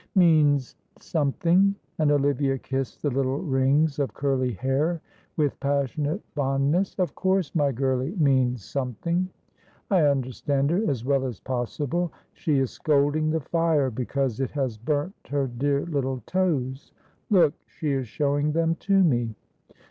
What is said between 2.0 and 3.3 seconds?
Olivia kissed the